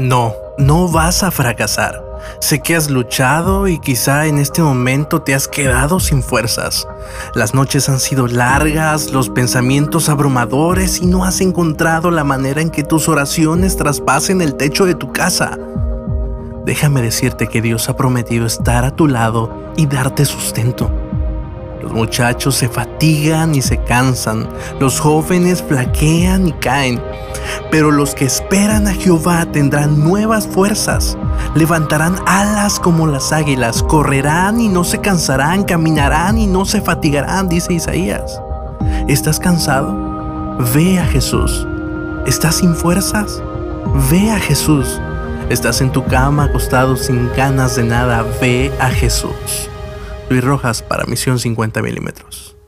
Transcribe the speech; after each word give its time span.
No, 0.00 0.34
no 0.56 0.88
vas 0.88 1.22
a 1.22 1.30
fracasar. 1.30 2.02
Sé 2.40 2.60
que 2.60 2.74
has 2.74 2.88
luchado 2.88 3.68
y 3.68 3.78
quizá 3.78 4.24
en 4.24 4.38
este 4.38 4.62
momento 4.62 5.20
te 5.20 5.34
has 5.34 5.46
quedado 5.46 6.00
sin 6.00 6.22
fuerzas. 6.22 6.88
Las 7.34 7.52
noches 7.52 7.90
han 7.90 8.00
sido 8.00 8.26
largas, 8.26 9.12
los 9.12 9.28
pensamientos 9.28 10.08
abrumadores 10.08 11.02
y 11.02 11.06
no 11.06 11.26
has 11.26 11.42
encontrado 11.42 12.10
la 12.10 12.24
manera 12.24 12.62
en 12.62 12.70
que 12.70 12.82
tus 12.82 13.10
oraciones 13.10 13.76
traspasen 13.76 14.40
el 14.40 14.54
techo 14.54 14.86
de 14.86 14.94
tu 14.94 15.12
casa. 15.12 15.58
Déjame 16.64 17.02
decirte 17.02 17.48
que 17.48 17.60
Dios 17.60 17.90
ha 17.90 17.96
prometido 17.96 18.46
estar 18.46 18.86
a 18.86 18.96
tu 18.96 19.06
lado 19.06 19.70
y 19.76 19.84
darte 19.84 20.24
sustento. 20.24 20.90
Los 21.82 21.92
muchachos 21.92 22.56
se 22.56 22.68
fatigan 22.68 23.54
y 23.54 23.62
se 23.62 23.82
cansan, 23.84 24.46
los 24.78 25.00
jóvenes 25.00 25.62
flaquean 25.62 26.48
y 26.48 26.52
caen, 26.52 27.00
pero 27.70 27.90
los 27.90 28.14
que 28.14 28.26
esperan 28.26 28.86
a 28.86 28.92
Jehová 28.92 29.46
tendrán 29.46 29.98
nuevas 29.98 30.46
fuerzas, 30.46 31.16
levantarán 31.54 32.16
alas 32.26 32.78
como 32.78 33.06
las 33.06 33.32
águilas, 33.32 33.82
correrán 33.82 34.60
y 34.60 34.68
no 34.68 34.84
se 34.84 35.00
cansarán, 35.00 35.64
caminarán 35.64 36.36
y 36.36 36.46
no 36.46 36.66
se 36.66 36.82
fatigarán, 36.82 37.48
dice 37.48 37.72
Isaías. 37.72 38.40
¿Estás 39.08 39.40
cansado? 39.40 39.96
Ve 40.74 40.98
a 40.98 41.06
Jesús. 41.06 41.66
¿Estás 42.26 42.56
sin 42.56 42.74
fuerzas? 42.74 43.42
Ve 44.10 44.30
a 44.30 44.38
Jesús. 44.38 45.00
¿Estás 45.48 45.80
en 45.80 45.90
tu 45.90 46.04
cama 46.04 46.44
acostado 46.44 46.96
sin 46.96 47.30
ganas 47.34 47.76
de 47.76 47.84
nada? 47.84 48.24
Ve 48.40 48.70
a 48.78 48.90
Jesús. 48.90 49.70
Luis 50.30 50.44
Rojas 50.44 50.80
para 50.80 51.06
Misión 51.06 51.40
50 51.40 51.82
milímetros. 51.82 52.59